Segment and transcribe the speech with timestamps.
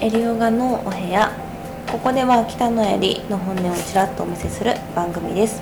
[0.00, 1.32] エリオガのお部屋。
[1.90, 5.60] ここでは北野襟の本音をちらっとお見せする番組です。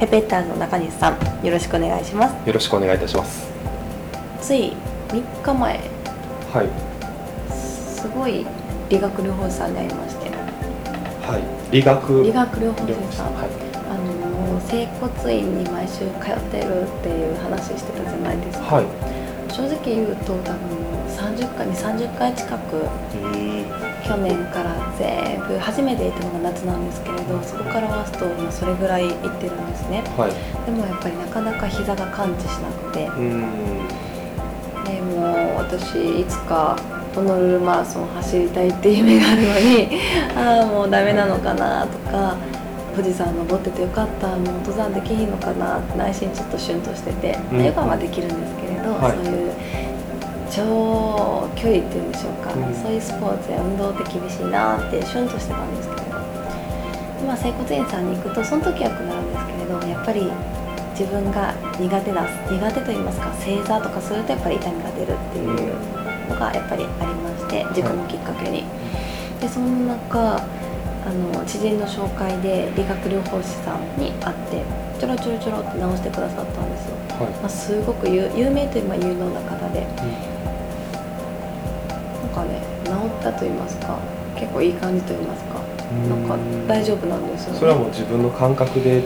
[0.00, 2.46] ペペッターズの中西さんよろしくお願いします。
[2.46, 3.46] よろしくお願いいたします。
[4.40, 4.72] つい
[5.08, 5.78] 3日前。
[6.54, 7.52] はい。
[7.52, 8.46] すごい
[8.88, 10.30] 理学療法士さんに会いまして。
[10.30, 11.42] はい。
[11.70, 13.48] 理学理学療法士さん、はい。
[13.90, 13.94] あ
[14.54, 18.86] の整骨院に毎週通ってるっていう話してたじゃないですか、はい。
[19.52, 20.89] 正直言うと多分
[21.20, 22.88] 30回に30回近く。
[24.02, 30.02] 去年から全部初めて行ったのが夏なんですけれどそこから合わすとまあそれぐらい行ってるんですね。
[30.16, 30.32] はい。
[30.66, 33.04] でもやっぱりなかなか膝が完治しなくて。
[34.90, 36.76] でもう私いつか
[37.14, 39.88] ホノルルマラソン走りたいっていう夢があるのに
[40.34, 42.34] ああもうダメなのかなとか
[42.96, 47.64] 富士山登っててよかったもう登山できひんのかなって内心ちょっとシュンとしてて、うん。
[47.64, 49.12] ヨガはできるんですけれど、はい。
[49.24, 49.52] そういう
[50.50, 52.74] 長距離っていうんでしょうか、うん。
[52.74, 56.10] そういうスポーツや運動って厳しいなってシュンとしてたんですけれど
[57.22, 60.30] 今整骨院さんに行くとその時はよくなるんですけれどやっぱり
[60.98, 68.64] 自分が苦手な苦手と言いますか正座とかするとやっぱり痛みが出るっていうのがやっぱりありまして事故のきっかけに、
[69.40, 74.62] でその中あの知人の紹介で理学療法士さんに会って
[75.00, 77.30] ちょろちょろちょろって直してくださったんですよ、はい。
[77.40, 79.80] まあ、すごく有有名というまあ有能な方で。
[79.80, 79.96] な
[82.28, 83.98] んかね治ったと言いますか
[84.36, 85.58] 結構いい感じと言いますか
[86.08, 86.36] なんか
[86.68, 87.58] 大丈夫なんですよね。
[87.58, 89.02] それはもう自分の感覚で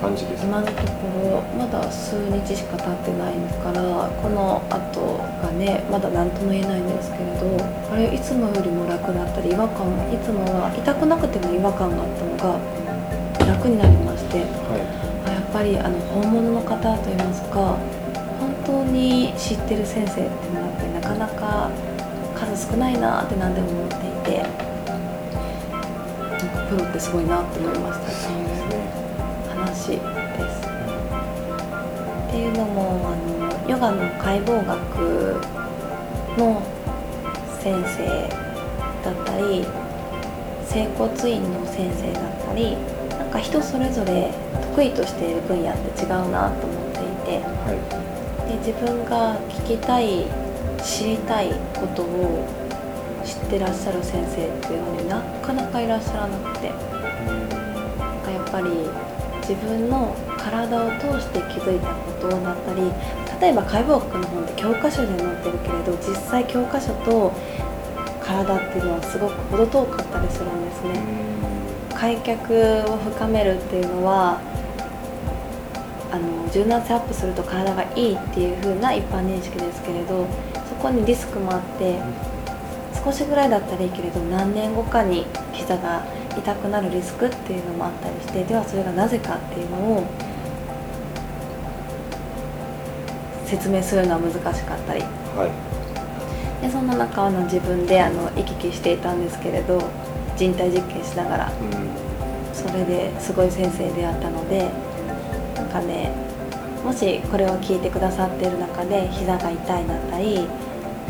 [0.00, 0.48] 感じですか？
[0.48, 0.82] 今のとこ
[1.22, 7.46] ろまだ数日しか経ってないからこの後がねまだ何とも言えないんですけれど
[7.92, 12.58] あれいつもよりも楽だったり違和感いつもは痛くなくても違和感があったのが
[13.46, 14.40] 楽になりまして。
[14.42, 14.97] はあや
[15.48, 17.78] っぱりあの本物の方といいますか
[18.38, 21.70] 本当に知ってる先生っていうのはやっぱりなかなか
[22.34, 24.00] 数少ないなって何でも思ってい
[24.34, 24.52] てなん
[26.50, 28.48] かプロってすごいなって思いましたっていう
[29.48, 29.98] 話で
[30.50, 30.68] す。
[32.28, 35.40] っていうのもあのヨガの解剖学
[36.36, 36.62] の
[37.58, 38.28] 先生
[39.02, 39.66] だったり
[40.66, 42.76] 整骨院の先生だったり
[43.28, 44.32] なんか人それぞれ
[44.72, 47.44] 得意としている分野って違うなと思っていて。
[47.44, 48.08] は
[48.48, 50.24] で自分が聞きたい
[50.82, 52.48] 知りたいことを
[53.22, 56.68] 知ってらっしゃる先生っていうのになかなかいらっしゃらなくて。
[56.68, 58.88] いなんかやっぱり
[59.42, 62.90] 自分の体を通して気づいたことだったり
[63.40, 67.32] 例えば解剖学の本って教科書で載ってるけれど実際教科書と
[68.22, 71.28] 体っていうのはすごく程遠かったりするんですね
[71.98, 72.54] 開脚
[72.86, 74.40] を深めるっていうのは
[76.12, 80.26] あの柔軟性アップすると体がいいっていう風な一般認識ですけれど
[80.68, 81.98] そこにリスクもあって
[83.04, 86.06] 少しぐらいだったらいいけれど何年後かに膝が
[86.36, 90.06] 痛くなるリスクっていうのもあったりしてではそれがなぜかっていうのを
[93.44, 95.00] 説明するのは難しかったり。
[95.00, 95.46] は
[96.62, 96.62] い。
[96.62, 99.78] でそんな中あの自分であの行き来していたんですけれど
[100.38, 102.08] 人体実験しながらうん。
[102.54, 104.70] それですごい先生に出会ったので
[105.54, 106.10] なんかね
[106.84, 110.46] もしこれを聞いてくださっている中で膝が痛いだったり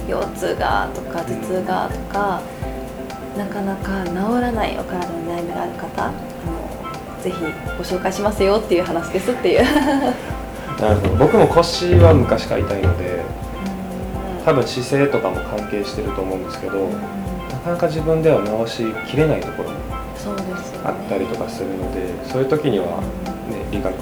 [0.09, 2.41] 腰痛がとか頭痛がとか、
[3.37, 7.37] なかなか治らないお体の悩みがある方あのぜひ
[7.77, 9.65] ご紹介しますよっていう話ですっていう。
[10.81, 11.15] なるほど。
[11.16, 13.22] 僕も腰は昔から痛いので
[14.47, 16.89] 多分姿勢とかも関係してると思うんですけど
[17.50, 19.76] なかなか自分では直しきれないところも
[20.84, 23.00] あったりとかするのでそういう時には、
[23.50, 23.94] ね、理学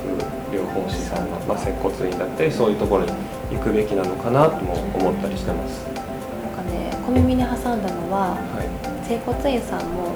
[0.53, 3.13] 療法士さんの、まあ、接骨院だったりそういうところに
[3.51, 5.85] 行くべきなのかなとも思ったりしてます。
[5.87, 9.09] なんかね小耳に挟んだのははい。
[9.09, 10.15] 整骨院さんも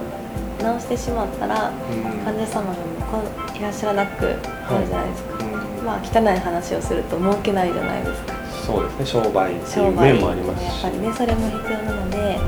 [0.59, 2.25] 治してしまったらうん。
[2.25, 2.75] 患者様が
[3.07, 3.23] こ
[3.55, 5.85] ういらっしゃらなくなるじゃないですか、うん。
[5.85, 8.35] まあ汚い話をすると儲けないじゃないですか。
[8.67, 10.83] そうですね商売っていう面もありますし。
[10.85, 12.39] やっぱりねそれも必要なので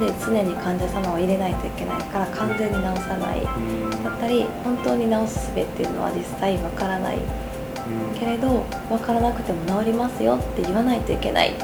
[0.00, 3.42] で常に患者様を入れないといけないから完全に治さない。
[3.42, 4.02] うん。
[4.02, 7.18] だったり本当に治す術っていうのは実際わからない。
[7.18, 8.18] うん。
[8.18, 11.54] けれど分からなくても治りますよって言わないといけないっ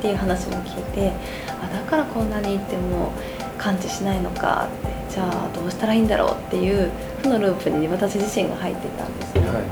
[0.00, 1.12] ていう話も聞いて
[1.62, 3.12] あだからこんなに言っても
[3.58, 6.90] 感知しないのかってじゃあどうしたらいいんだろうっていう
[7.22, 9.40] 負のループに私自身が入っていたんですね。
[9.46, 9.62] は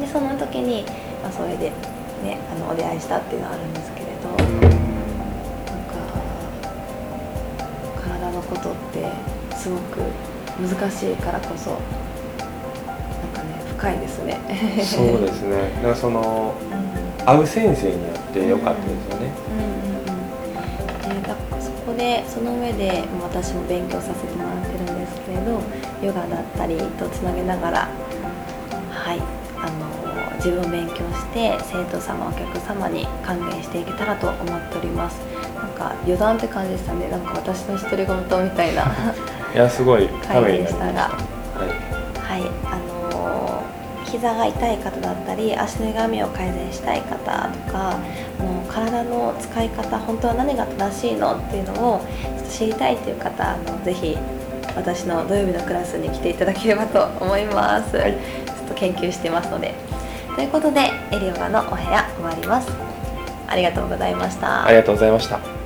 [0.00, 0.84] でその時に、
[1.22, 1.70] まあ、それで、
[2.24, 4.06] ね、あのお出会いしたっていうのはあるんですけれ
[4.64, 4.69] ど、
[8.40, 9.06] のことって
[9.56, 10.00] すごく
[10.60, 11.78] 難しいからこそなん
[13.34, 14.38] かね深いですね。
[14.82, 15.70] そうですね。
[15.76, 17.00] だからそのうん。
[17.26, 19.30] 会う先生によってよかったですよね。
[19.50, 20.20] うんうん
[21.12, 21.22] うん。
[21.22, 25.60] でだそこでその上で私も勉強させてもらってるんですけれど
[26.02, 27.88] ヨガだったりとつなげながら
[28.90, 29.20] はい
[29.58, 35.20] あの自分を勉強して生徒様お客様に還元していけたらと思っております
[35.60, 37.08] なんか余談って感じでしたね。
[37.08, 38.84] なんか私の独り言みたいな。
[39.54, 40.86] いやすごいた回めになりました。
[40.86, 42.40] でしたがはい。
[42.40, 43.80] はい、あのー
[44.10, 54.18] 膝が痛い方だったり足の歪みを改善したい方とかあの体の使い方本当は何が正しいのっていうのをちょっと知りたいっていう方あのぜひ
[54.74, 58.14] 私の土曜日のクラスに来ていただければと思います、はい。
[58.14, 59.74] ちょっと研究してますので。
[60.34, 62.89] ということでエリオガのお部屋終わります
[63.50, 64.64] ありがとうございました。
[64.64, 65.59] ありがとうございました。